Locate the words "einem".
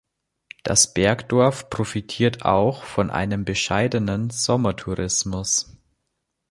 3.11-3.45